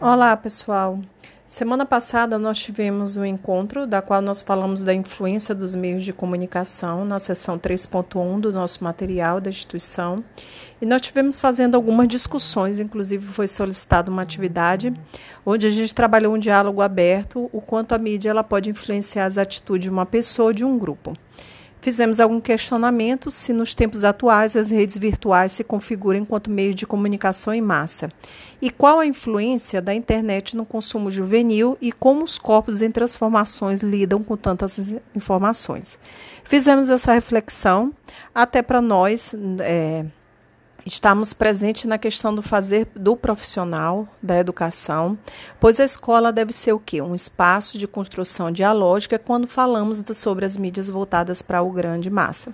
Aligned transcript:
Olá, 0.00 0.36
pessoal. 0.36 1.00
Semana 1.46 1.84
passada 1.84 2.38
nós 2.38 2.58
tivemos 2.58 3.16
um 3.18 3.24
encontro 3.24 3.86
da 3.86 4.00
qual 4.00 4.22
nós 4.22 4.40
falamos 4.40 4.82
da 4.82 4.94
influência 4.94 5.54
dos 5.54 5.74
meios 5.74 6.02
de 6.02 6.12
comunicação 6.12 7.04
na 7.04 7.18
seção 7.18 7.58
3.1 7.58 8.40
do 8.40 8.52
nosso 8.52 8.82
material 8.82 9.40
da 9.40 9.50
instituição. 9.50 10.24
E 10.80 10.86
nós 10.86 11.02
tivemos 11.02 11.38
fazendo 11.38 11.74
algumas 11.74 12.08
discussões, 12.08 12.80
inclusive 12.80 13.26
foi 13.26 13.46
solicitada 13.46 14.10
uma 14.10 14.22
atividade 14.22 14.92
onde 15.44 15.66
a 15.66 15.70
gente 15.70 15.94
trabalhou 15.94 16.34
um 16.34 16.38
diálogo 16.38 16.80
aberto, 16.80 17.50
o 17.52 17.60
quanto 17.60 17.94
a 17.94 17.98
mídia 17.98 18.30
ela 18.30 18.42
pode 18.42 18.70
influenciar 18.70 19.26
as 19.26 19.36
atitudes 19.36 19.84
de 19.84 19.90
uma 19.90 20.06
pessoa 20.06 20.46
ou 20.46 20.52
de 20.52 20.64
um 20.64 20.78
grupo. 20.78 21.12
Fizemos 21.84 22.18
algum 22.18 22.40
questionamento 22.40 23.30
se 23.30 23.52
nos 23.52 23.74
tempos 23.74 24.04
atuais 24.04 24.56
as 24.56 24.70
redes 24.70 24.96
virtuais 24.96 25.52
se 25.52 25.62
configuram 25.62 26.18
enquanto 26.18 26.48
meio 26.48 26.74
de 26.74 26.86
comunicação 26.86 27.52
em 27.52 27.60
massa 27.60 28.08
e 28.58 28.70
qual 28.70 29.00
a 29.00 29.06
influência 29.06 29.82
da 29.82 29.92
internet 29.92 30.56
no 30.56 30.64
consumo 30.64 31.10
juvenil 31.10 31.76
e 31.82 31.92
como 31.92 32.24
os 32.24 32.38
corpos 32.38 32.80
em 32.80 32.90
transformações 32.90 33.82
lidam 33.82 34.24
com 34.24 34.34
tantas 34.34 34.94
informações. 35.14 35.98
Fizemos 36.42 36.88
essa 36.88 37.12
reflexão 37.12 37.92
até 38.34 38.62
para 38.62 38.80
nós. 38.80 39.34
É, 39.60 40.06
Estamos 40.86 41.32
presentes 41.32 41.86
na 41.86 41.96
questão 41.96 42.34
do 42.34 42.42
fazer 42.42 42.86
do 42.94 43.16
profissional 43.16 44.06
da 44.22 44.38
educação, 44.38 45.16
pois 45.58 45.80
a 45.80 45.84
escola 45.84 46.30
deve 46.30 46.52
ser 46.52 46.74
o 46.74 46.78
quê? 46.78 47.00
Um 47.00 47.14
espaço 47.14 47.78
de 47.78 47.88
construção 47.88 48.52
dialógica 48.52 49.18
quando 49.18 49.46
falamos 49.46 50.02
sobre 50.12 50.44
as 50.44 50.58
mídias 50.58 50.90
voltadas 50.90 51.40
para 51.40 51.62
o 51.62 51.70
grande 51.70 52.10
massa. 52.10 52.52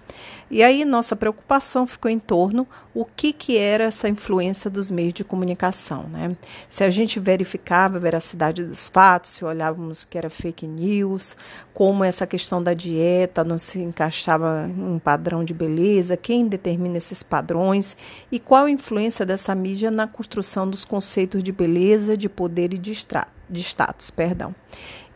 E 0.48 0.62
aí 0.62 0.84
nossa 0.84 1.16
preocupação 1.16 1.88
ficou 1.88 2.08
em 2.08 2.20
torno 2.20 2.68
o 2.94 3.04
que, 3.04 3.32
que 3.32 3.58
era 3.58 3.84
essa 3.84 4.08
influência 4.08 4.70
dos 4.70 4.92
meios 4.92 5.12
de 5.12 5.24
comunicação. 5.24 6.04
Né? 6.04 6.36
Se 6.68 6.84
a 6.84 6.90
gente 6.90 7.18
verificava 7.18 7.96
a 7.96 8.00
veracidade 8.00 8.62
dos 8.62 8.86
fatos, 8.86 9.32
se 9.32 9.44
olhávamos 9.44 10.04
que 10.04 10.16
era 10.16 10.30
fake 10.30 10.68
news, 10.68 11.36
como 11.80 12.04
essa 12.04 12.26
questão 12.26 12.62
da 12.62 12.74
dieta 12.74 13.42
não 13.42 13.56
se 13.56 13.80
encaixava 13.80 14.68
em 14.68 14.82
um 14.82 14.98
padrão 14.98 15.42
de 15.42 15.54
beleza, 15.54 16.14
quem 16.14 16.46
determina 16.46 16.98
esses 16.98 17.22
padrões 17.22 17.96
e 18.30 18.38
qual 18.38 18.66
a 18.66 18.70
influência 18.70 19.24
dessa 19.24 19.54
mídia 19.54 19.90
na 19.90 20.06
construção 20.06 20.68
dos 20.68 20.84
conceitos 20.84 21.42
de 21.42 21.50
beleza, 21.50 22.18
de 22.18 22.28
poder 22.28 22.74
e 22.74 22.76
de, 22.76 22.92
de 23.48 23.60
status. 23.60 24.10
Perdão. 24.10 24.54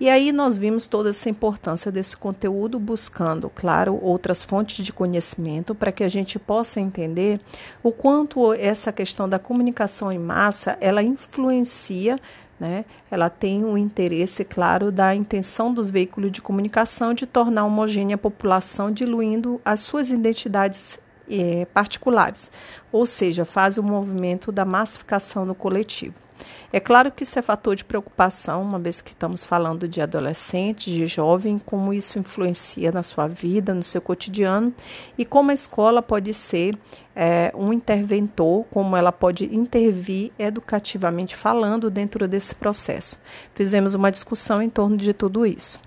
E 0.01 0.09
aí 0.09 0.33
nós 0.33 0.57
vimos 0.57 0.87
toda 0.87 1.11
essa 1.11 1.29
importância 1.29 1.93
desse 1.93 2.17
conteúdo, 2.17 2.81
buscando, 2.81 3.51
claro, 3.51 3.99
outras 4.03 4.43
fontes 4.43 4.85
de 4.85 4.93
conhecimento 4.93 5.75
para 5.75 5.93
que 5.93 6.03
a 6.03 6.09
gente 6.09 6.39
possa 6.39 6.81
entender 6.81 7.41
o 7.83 7.93
quanto 7.93 8.55
essa 8.55 8.91
questão 8.91 9.29
da 9.29 9.39
comunicação 9.39 10.11
em 10.11 10.19
massa 10.19 10.79
ela 10.81 11.03
influencia 11.03 12.19
né? 12.59 12.85
Ela 13.11 13.29
tem 13.29 13.65
o 13.65 13.77
interesse, 13.77 14.45
claro, 14.45 14.93
da 14.93 15.15
intenção 15.15 15.73
dos 15.73 15.91
veículos 15.91 16.31
de 16.31 16.41
comunicação 16.41 17.13
de 17.13 17.27
tornar 17.27 17.65
homogênea 17.65 18.15
a 18.15 18.19
população, 18.19 18.91
diluindo 18.91 19.61
as 19.65 19.81
suas 19.81 20.11
identidades 20.11 20.99
é, 21.31 21.67
particulares, 21.67 22.51
ou 22.93 23.07
seja, 23.07 23.45
faz 23.45 23.79
o 23.79 23.83
movimento 23.83 24.53
da 24.53 24.65
massificação 24.65 25.45
no 25.45 25.55
coletivo. 25.55 26.24
É 26.73 26.81
claro 26.81 27.13
que 27.13 27.23
isso 27.23 27.39
é 27.39 27.43
fator 27.43 27.77
de 27.77 27.85
preocupação, 27.85 28.63
uma 28.63 28.79
vez 28.79 29.01
que 29.01 29.11
estamos 29.11 29.45
falando 29.45 29.87
de 29.87 30.01
adolescente, 30.01 30.91
de 30.91 31.07
jovem, 31.07 31.59
como 31.59 31.93
isso 31.93 32.19
influencia 32.19 32.91
na 32.91 33.03
sua 33.03 33.29
vida, 33.29 33.73
no 33.73 33.83
seu 33.83 34.01
cotidiano 34.01 34.75
e 35.17 35.25
como 35.25 35.51
a 35.51 35.55
escola 35.55 36.03
pode 36.03 36.35
ser 36.35 36.77
é, 37.15 37.53
um 37.55 37.73
interventor, 37.73 38.65
como 38.71 38.97
ela 38.97 39.13
pode 39.13 39.45
intervir 39.55 40.33
educativamente 40.39 41.37
falando 41.37 41.91
dentro 41.91 42.27
desse 42.27 42.55
processo. 42.55 43.21
Fizemos 43.55 43.95
uma 43.95 44.11
discussão 44.11 44.61
em 44.61 44.69
torno 44.69 44.97
de 44.97 45.13
tudo 45.13 45.47
isso. 45.47 45.79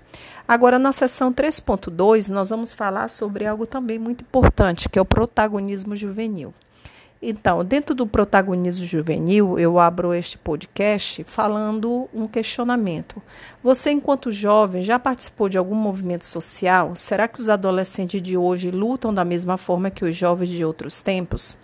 Agora, 0.48 0.78
na 0.78 0.92
sessão 0.92 1.30
3.2, 1.30 2.30
nós 2.30 2.48
vamos 2.48 2.72
falar 2.72 3.10
sobre 3.10 3.44
algo 3.44 3.66
também 3.66 3.98
muito 3.98 4.22
importante, 4.22 4.88
que 4.88 4.98
é 4.98 5.02
o 5.02 5.04
protagonismo 5.04 5.94
juvenil. 5.94 6.54
Então, 7.20 7.64
dentro 7.64 7.96
do 7.96 8.06
protagonismo 8.06 8.84
juvenil, 8.84 9.58
eu 9.58 9.76
abro 9.80 10.14
este 10.14 10.38
podcast 10.38 11.24
falando 11.24 12.08
um 12.14 12.28
questionamento. 12.28 13.20
Você, 13.60 13.90
enquanto 13.90 14.30
jovem, 14.30 14.82
já 14.82 15.00
participou 15.00 15.48
de 15.48 15.58
algum 15.58 15.74
movimento 15.74 16.24
social? 16.24 16.94
Será 16.94 17.26
que 17.26 17.40
os 17.40 17.48
adolescentes 17.48 18.22
de 18.22 18.36
hoje 18.36 18.70
lutam 18.70 19.12
da 19.12 19.24
mesma 19.24 19.56
forma 19.56 19.90
que 19.90 20.04
os 20.04 20.14
jovens 20.14 20.48
de 20.48 20.64
outros 20.64 21.02
tempos? 21.02 21.56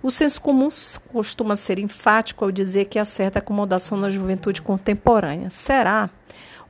O 0.00 0.12
senso 0.12 0.40
comum 0.40 0.68
costuma 1.12 1.56
ser 1.56 1.80
enfático 1.80 2.44
ao 2.44 2.52
dizer 2.52 2.84
que 2.84 2.98
há 2.98 3.04
certa 3.04 3.40
acomodação 3.40 3.98
na 3.98 4.10
juventude 4.10 4.62
contemporânea. 4.62 5.50
Será? 5.50 6.08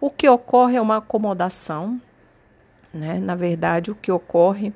O 0.01 0.09
que 0.09 0.27
ocorre 0.27 0.77
é 0.77 0.81
uma 0.81 0.97
acomodação, 0.97 2.01
né? 2.93 3.19
na 3.19 3.35
verdade, 3.35 3.91
o 3.91 3.95
que 3.95 4.11
ocorre 4.11 4.73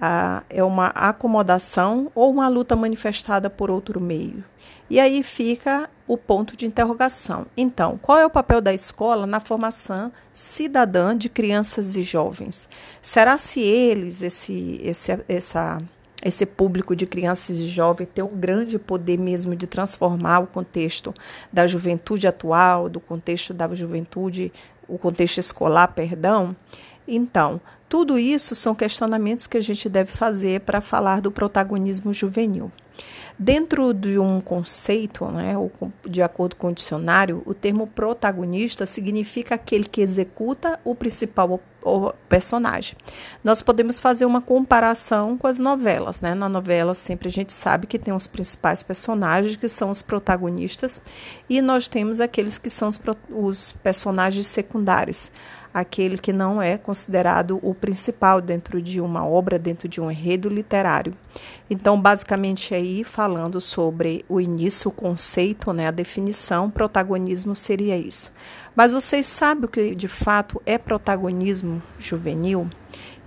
ah, 0.00 0.42
é 0.48 0.64
uma 0.64 0.86
acomodação 0.88 2.10
ou 2.14 2.30
uma 2.30 2.48
luta 2.48 2.74
manifestada 2.74 3.50
por 3.50 3.70
outro 3.70 4.00
meio. 4.00 4.42
E 4.88 4.98
aí 4.98 5.22
fica 5.22 5.88
o 6.06 6.16
ponto 6.16 6.56
de 6.56 6.66
interrogação. 6.66 7.46
Então, 7.56 7.96
qual 8.02 8.18
é 8.18 8.26
o 8.26 8.30
papel 8.30 8.60
da 8.60 8.72
escola 8.72 9.26
na 9.26 9.38
formação 9.38 10.10
cidadã 10.34 11.16
de 11.16 11.28
crianças 11.28 11.94
e 11.94 12.02
jovens? 12.02 12.68
Será 13.00 13.38
se 13.38 13.60
eles, 13.60 14.20
esse, 14.20 14.80
esse, 14.82 15.16
essa 15.28 15.80
esse 16.24 16.44
público 16.44 16.94
de 16.94 17.06
crianças 17.06 17.58
e 17.58 17.66
jovens 17.66 18.08
ter 18.14 18.22
um 18.22 18.36
grande 18.36 18.78
poder 18.78 19.18
mesmo 19.18 19.56
de 19.56 19.66
transformar 19.66 20.40
o 20.40 20.46
contexto 20.46 21.14
da 21.52 21.66
juventude 21.66 22.26
atual, 22.26 22.88
do 22.88 23.00
contexto 23.00 23.54
da 23.54 23.72
juventude, 23.74 24.52
o 24.86 24.98
contexto 24.98 25.38
escolar, 25.38 25.88
perdão. 25.88 26.54
Então, 27.08 27.60
tudo 27.88 28.18
isso 28.18 28.54
são 28.54 28.74
questionamentos 28.74 29.46
que 29.46 29.56
a 29.56 29.62
gente 29.62 29.88
deve 29.88 30.12
fazer 30.12 30.60
para 30.60 30.80
falar 30.80 31.20
do 31.20 31.30
protagonismo 31.30 32.12
juvenil. 32.12 32.70
Dentro 33.38 33.94
de 33.94 34.18
um 34.18 34.40
conceito, 34.40 35.24
né, 35.26 35.54
de 36.06 36.22
acordo 36.22 36.56
com 36.56 36.68
o 36.68 36.72
dicionário, 36.74 37.42
o 37.46 37.54
termo 37.54 37.86
protagonista 37.86 38.84
significa 38.84 39.54
aquele 39.54 39.84
que 39.84 40.02
executa 40.02 40.78
o 40.84 40.94
principal 40.94 41.58
personagem. 42.28 42.96
Nós 43.42 43.62
podemos 43.62 43.98
fazer 43.98 44.24
uma 44.24 44.40
comparação 44.40 45.36
com 45.36 45.46
as 45.46 45.58
novelas. 45.58 46.20
Né? 46.20 46.34
Na 46.34 46.48
novela, 46.48 46.94
sempre 46.94 47.28
a 47.28 47.32
gente 47.32 47.52
sabe 47.52 47.86
que 47.86 47.98
tem 47.98 48.14
os 48.14 48.26
principais 48.26 48.82
personagens, 48.82 49.56
que 49.56 49.68
são 49.68 49.90
os 49.90 50.02
protagonistas, 50.02 51.00
e 51.48 51.60
nós 51.60 51.88
temos 51.88 52.20
aqueles 52.20 52.58
que 52.58 52.70
são 52.70 52.88
os, 52.88 53.00
os 53.30 53.72
personagens 53.72 54.46
secundários 54.46 55.30
aquele 55.72 56.18
que 56.18 56.32
não 56.32 56.60
é 56.60 56.76
considerado 56.76 57.58
o 57.62 57.74
principal 57.74 58.40
dentro 58.40 58.82
de 58.82 59.00
uma 59.00 59.24
obra, 59.24 59.58
dentro 59.58 59.88
de 59.88 60.00
um 60.00 60.10
enredo 60.10 60.48
literário. 60.48 61.14
Então, 61.68 62.00
basicamente 62.00 62.74
aí 62.74 63.04
falando 63.04 63.60
sobre 63.60 64.24
o 64.28 64.40
início, 64.40 64.88
o 64.88 64.92
conceito, 64.92 65.72
né, 65.72 65.86
a 65.86 65.92
definição, 65.92 66.70
protagonismo 66.70 67.54
seria 67.54 67.96
isso. 67.96 68.32
Mas 68.74 68.92
vocês 68.92 69.26
sabem 69.26 69.64
o 69.64 69.68
que 69.68 69.94
de 69.94 70.08
fato 70.08 70.60
é 70.66 70.76
protagonismo 70.78 71.69
juvenil? 71.98 72.68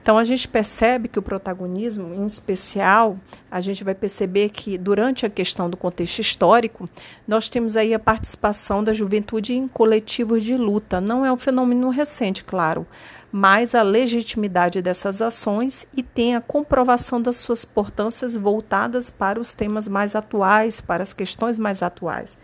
Então 0.04 0.18
a 0.18 0.26
gente 0.26 0.50
percebe 0.50 1.08
que 1.08 1.18
o 1.18 1.22
protagonismo, 1.22 2.14
em 2.14 2.26
especial, 2.26 3.18
a 3.50 3.62
gente 3.62 3.86
vai 3.86 3.96
perceber 3.96 4.50
que 4.50 4.78
durante 4.78 5.26
a 5.26 5.30
questão 5.30 5.70
do 5.70 5.78
contexto 5.78 6.20
histórico, 6.20 6.90
nós 7.26 7.48
temos 7.48 7.78
aí 7.78 7.94
a 7.94 8.00
participação 8.00 8.84
da 8.84 8.94
juventude 8.94 9.54
em 9.54 9.66
coletivos 9.66 10.44
de 10.44 10.58
luta. 10.58 11.00
Não 11.00 11.26
é 11.26 11.31
um 11.31 11.38
fenômeno 11.38 11.90
recente, 11.90 12.44
claro, 12.44 12.86
mas 13.31 13.74
a 13.74 13.81
legitimidade 13.81 14.81
dessas 14.81 15.22
ações 15.22 15.88
e 15.96 16.04
tem 16.04 16.36
a 16.36 16.42
comprovação 16.42 17.22
das 17.22 17.38
suas 17.38 17.64
importâncias 17.64 18.36
voltadas 18.36 19.10
para 19.10 19.40
os 19.40 19.54
temas 19.54 19.88
mais 19.88 20.16
atuais, 20.16 20.81
para 20.81 21.02
as 21.02 21.14
questões 21.14 21.58
mais 21.58 21.81
atuais. 21.81 22.38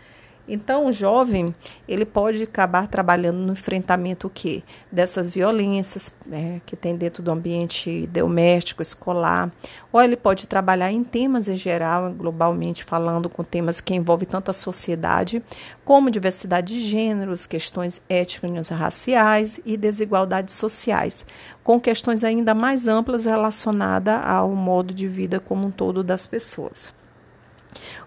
Então, 0.52 0.86
o 0.86 0.92
jovem 0.92 1.54
ele 1.88 2.04
pode 2.04 2.42
acabar 2.42 2.88
trabalhando 2.88 3.38
no 3.38 3.52
enfrentamento 3.52 4.26
o 4.26 4.30
quê? 4.30 4.62
dessas 4.90 5.30
violências 5.30 6.12
né, 6.26 6.60
que 6.66 6.74
tem 6.74 6.96
dentro 6.96 7.22
do 7.22 7.30
ambiente 7.30 8.06
doméstico, 8.08 8.82
escolar, 8.82 9.50
ou 9.92 10.02
ele 10.02 10.16
pode 10.16 10.46
trabalhar 10.46 10.90
em 10.90 11.04
temas 11.04 11.48
em 11.48 11.56
geral, 11.56 12.10
globalmente 12.12 12.84
falando, 12.84 13.28
com 13.28 13.44
temas 13.44 13.80
que 13.80 13.94
envolvem 13.94 14.28
tanto 14.28 14.50
a 14.50 14.54
sociedade 14.54 15.42
como 15.84 16.10
diversidade 16.10 16.74
de 16.74 16.80
gêneros, 16.80 17.46
questões 17.46 18.00
étnicas, 18.08 18.68
raciais 18.68 19.60
e 19.64 19.76
desigualdades 19.76 20.54
sociais, 20.54 21.24
com 21.62 21.80
questões 21.80 22.24
ainda 22.24 22.54
mais 22.54 22.88
amplas 22.88 23.24
relacionadas 23.24 24.20
ao 24.24 24.50
modo 24.50 24.92
de 24.92 25.06
vida 25.06 25.38
como 25.38 25.66
um 25.66 25.70
todo 25.70 26.02
das 26.02 26.26
pessoas. 26.26 26.99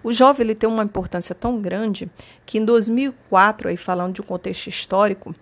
O 0.03 0.11
jovem 0.11 0.45
ele 0.45 0.55
tem 0.55 0.69
uma 0.69 0.83
importância 0.83 1.33
tão 1.33 1.61
grande 1.61 2.09
que 2.45 2.57
em 2.57 2.65
2004, 2.65 3.69
aí 3.69 3.77
falando 3.77 4.15
de 4.15 4.21
um 4.21 4.25
contexto 4.25 4.67
histórico, 4.67 5.33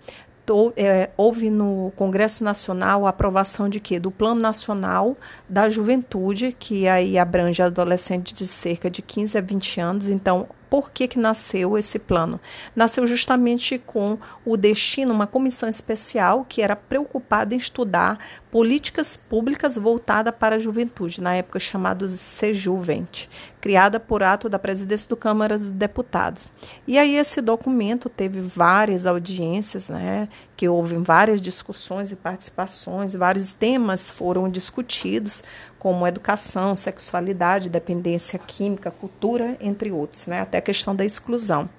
é, 0.75 1.10
houve 1.16 1.50
no 1.50 1.94
Congresso 1.96 2.44
Nacional 2.44 3.06
a 3.06 3.10
aprovação 3.10 3.69
de 3.69 3.80
quê? 3.80 4.00
Do 4.00 4.12
Plano 4.12 4.42
Nacional 4.42 5.16
da 5.48 5.69
Juventude, 5.69 6.56
que 6.58 6.88
aí 6.88 7.18
abrange 7.18 7.62
adolescentes 7.62 8.34
de 8.34 8.46
cerca 8.46 8.90
de 8.90 9.02
15 9.02 9.38
a 9.38 9.42
20 9.42 9.80
anos. 9.80 10.08
Então, 10.08 10.48
Por 10.72 10.90
que, 10.90 11.06
que 11.06 11.19
nasceu 11.19 11.78
esse 11.78 12.00
plano? 12.00 12.40
Nasceu 12.74 13.06
justamente 13.06 13.78
com 13.78 14.18
o 14.46 14.56
destino, 14.56 15.13
uma 15.13 15.28
comissão 15.28 15.68
especial 15.68 16.46
que 16.48 16.62
era 16.62 16.78
preocupada 16.78 17.54
em 17.54 17.58
estudar 17.58 18.18
políticas 18.51 19.15
públicas 19.15 19.77
voltadas 19.77 20.33
para 20.38 20.57
a 20.57 20.59
juventude, 20.59 21.21
na 21.21 21.33
época 21.33 21.57
chamado 21.57 22.06
Sejuvente, 22.09 23.30
criada 23.62 23.98
por 23.98 24.21
ato 24.21 24.50
da 24.50 24.59
presidência 24.59 25.07
do 25.07 25.15
Câmara 25.15 25.57
dos 25.57 25.69
Deputados. 25.69 26.50
E 26.86 27.00
aí 27.00 27.15
esse 27.15 27.39
documento 27.39 28.09
teve 28.09 28.42
várias 28.42 29.07
audiências, 29.07 29.88
né, 29.88 30.27
que 30.57 30.68
houve 30.68 30.98
várias 30.98 31.42
discussões 31.42 32.12
e 32.12 32.15
participações, 32.15 33.13
vários 33.13 33.53
temas 33.53 34.09
foram 34.09 34.50
discutidos, 34.50 35.42
como 35.80 36.06
educação, 36.06 36.75
sexualidade, 36.75 37.69
dependência 37.69 38.38
química, 38.38 38.92
cultura, 38.92 39.57
entre 39.62 39.92
outros, 39.92 40.27
né, 40.27 40.42
até 40.42 40.57
a 40.57 40.62
questão 40.62 40.94
da 40.94 41.06
exclusão. 41.06 41.69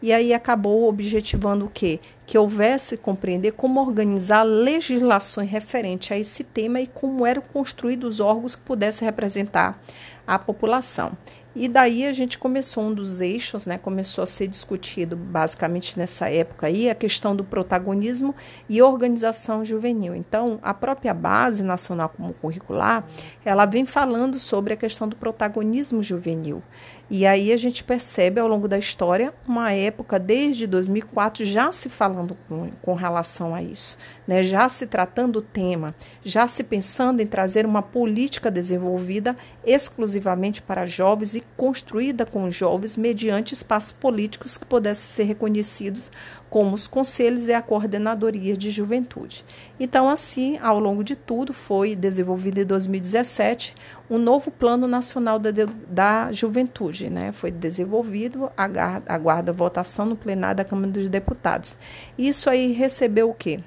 E 0.00 0.12
aí 0.12 0.32
acabou 0.32 0.88
objetivando 0.88 1.64
o 1.64 1.70
quê? 1.70 1.98
Que 2.28 2.36
houvesse 2.36 2.98
compreender 2.98 3.52
como 3.52 3.80
organizar 3.80 4.42
legislações 4.42 5.50
referente 5.50 6.12
a 6.12 6.18
esse 6.18 6.44
tema 6.44 6.78
e 6.78 6.86
como 6.86 7.24
eram 7.24 7.40
construídos 7.40 8.16
os 8.16 8.20
órgãos 8.20 8.54
que 8.54 8.60
pudessem 8.60 9.06
representar 9.06 9.80
a 10.26 10.38
população. 10.38 11.16
E 11.54 11.66
daí 11.66 12.06
a 12.06 12.12
gente 12.12 12.38
começou 12.38 12.84
um 12.84 12.94
dos 12.94 13.20
eixos, 13.20 13.66
né? 13.66 13.78
Começou 13.78 14.22
a 14.22 14.26
ser 14.26 14.46
discutido 14.46 15.16
basicamente 15.16 15.98
nessa 15.98 16.28
época 16.30 16.66
aí 16.66 16.88
a 16.88 16.94
questão 16.94 17.34
do 17.34 17.42
protagonismo 17.42 18.34
e 18.68 18.80
organização 18.82 19.64
juvenil. 19.64 20.14
Então, 20.14 20.58
a 20.62 20.74
própria 20.74 21.12
base 21.12 21.62
nacional 21.62 22.10
como 22.10 22.32
curricular, 22.34 23.04
ela 23.44 23.64
vem 23.64 23.86
falando 23.86 24.38
sobre 24.38 24.74
a 24.74 24.76
questão 24.76 25.08
do 25.08 25.16
protagonismo 25.16 26.02
juvenil. 26.02 26.62
E 27.10 27.26
aí 27.26 27.52
a 27.54 27.56
gente 27.56 27.82
percebe 27.82 28.38
ao 28.38 28.46
longo 28.46 28.68
da 28.68 28.76
história 28.76 29.32
uma 29.46 29.72
época 29.72 30.18
desde 30.18 30.66
2004 30.66 31.42
já 31.46 31.72
se 31.72 31.88
falando 31.88 32.36
com, 32.46 32.70
com 32.82 32.94
relação 32.94 33.54
a 33.54 33.62
isso, 33.62 33.96
né? 34.26 34.42
já 34.42 34.68
se 34.68 34.86
tratando 34.86 35.36
o 35.36 35.42
tema, 35.42 35.94
já 36.22 36.46
se 36.46 36.62
pensando 36.62 37.22
em 37.22 37.26
trazer 37.26 37.64
uma 37.64 37.80
política 37.80 38.50
desenvolvida 38.50 39.34
exclusivamente 39.64 40.60
para 40.60 40.86
jovens 40.86 41.34
e 41.38 41.42
construída 41.56 42.26
com 42.26 42.50
jovens 42.50 42.96
mediante 42.96 43.54
espaços 43.54 43.92
políticos 43.92 44.58
que 44.58 44.66
pudessem 44.66 45.08
ser 45.08 45.22
reconhecidos 45.24 46.10
como 46.50 46.74
os 46.74 46.86
conselhos 46.86 47.46
e 47.46 47.52
a 47.52 47.62
coordenadoria 47.62 48.56
de 48.56 48.70
juventude. 48.70 49.44
Então, 49.78 50.08
assim, 50.08 50.58
ao 50.58 50.78
longo 50.78 51.04
de 51.04 51.14
tudo, 51.14 51.52
foi 51.52 51.94
desenvolvido 51.94 52.60
em 52.60 52.64
2017 52.64 53.74
um 54.10 54.18
novo 54.18 54.50
Plano 54.50 54.88
Nacional 54.88 55.38
da, 55.38 55.50
da 55.88 56.32
Juventude, 56.32 57.10
né? 57.10 57.30
Foi 57.32 57.50
desenvolvido, 57.50 58.50
aguarda, 58.56 59.12
aguarda 59.12 59.52
votação 59.52 60.06
no 60.06 60.16
plenário 60.16 60.56
da 60.56 60.64
Câmara 60.64 60.90
dos 60.90 61.08
Deputados. 61.08 61.76
Isso 62.16 62.48
aí 62.50 62.72
recebeu 62.72 63.30
o 63.30 63.34
quê? 63.34 63.60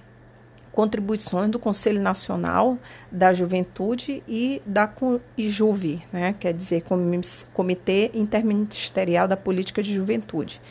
Contribuições 0.72 1.50
do 1.50 1.60
Conselho 1.60 2.02
Nacional 2.02 2.78
da 3.12 3.34
Juventude 3.34 4.24
e 4.28 4.62
da 4.66 4.90
IJUV, 5.38 6.02
né? 6.12 6.36
quer 6.40 6.54
dizer, 6.54 6.84
Comitê 7.54 8.12
Interministerial 8.14 9.28
da 9.28 9.38
Política 9.38 9.84
de 9.84 9.94
Juventude. 9.94 10.62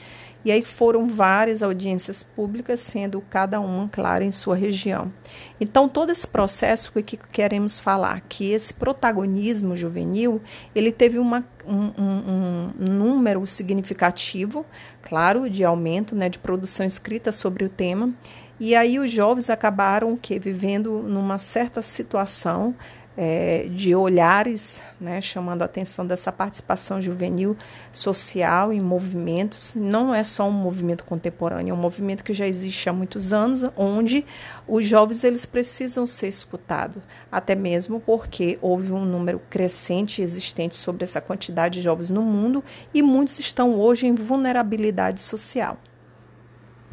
E 0.42 0.50
aí 0.50 0.64
foram 0.64 1.06
várias 1.06 1.62
audiências 1.62 2.22
públicas, 2.22 2.80
sendo 2.80 3.22
cada 3.28 3.60
uma, 3.60 3.88
claro, 3.88 4.24
em 4.24 4.32
sua 4.32 4.56
região. 4.56 5.12
Então, 5.60 5.86
todo 5.86 6.10
esse 6.10 6.26
processo 6.26 6.90
que 7.02 7.18
queremos 7.18 7.76
falar, 7.76 8.22
que 8.22 8.50
esse 8.50 8.72
protagonismo 8.72 9.76
juvenil, 9.76 10.40
ele 10.74 10.90
teve 10.92 11.18
uma, 11.18 11.44
um, 11.66 11.92
um, 12.02 12.70
um 12.80 12.86
número 12.86 13.46
significativo, 13.46 14.64
claro, 15.02 15.48
de 15.50 15.62
aumento 15.62 16.14
né, 16.14 16.30
de 16.30 16.38
produção 16.38 16.86
escrita 16.86 17.32
sobre 17.32 17.64
o 17.66 17.68
tema. 17.68 18.10
E 18.60 18.76
aí 18.76 18.98
os 18.98 19.10
jovens 19.10 19.48
acabaram 19.48 20.14
que 20.18 20.38
vivendo 20.38 21.02
numa 21.02 21.38
certa 21.38 21.80
situação 21.80 22.74
é, 23.16 23.66
de 23.70 23.94
olhares, 23.94 24.84
né, 25.00 25.18
chamando 25.20 25.62
a 25.62 25.64
atenção 25.64 26.06
dessa 26.06 26.30
participação 26.30 27.00
juvenil 27.00 27.56
social 27.90 28.70
em 28.70 28.80
movimentos. 28.80 29.74
Não 29.74 30.14
é 30.14 30.22
só 30.22 30.46
um 30.46 30.52
movimento 30.52 31.04
contemporâneo, 31.04 31.72
é 31.72 31.74
um 31.74 31.80
movimento 31.80 32.22
que 32.22 32.34
já 32.34 32.46
existe 32.46 32.86
há 32.88 32.92
muitos 32.92 33.32
anos, 33.32 33.64
onde 33.76 34.26
os 34.68 34.86
jovens 34.86 35.24
eles 35.24 35.46
precisam 35.46 36.04
ser 36.04 36.28
escutados, 36.28 37.02
até 37.32 37.54
mesmo 37.54 37.98
porque 37.98 38.58
houve 38.60 38.92
um 38.92 39.06
número 39.06 39.40
crescente 39.48 40.20
existente 40.20 40.76
sobre 40.76 41.04
essa 41.04 41.20
quantidade 41.20 41.78
de 41.78 41.82
jovens 41.82 42.10
no 42.10 42.22
mundo 42.22 42.62
e 42.92 43.02
muitos 43.02 43.38
estão 43.38 43.78
hoje 43.80 44.06
em 44.06 44.14
vulnerabilidade 44.14 45.20
social. 45.22 45.78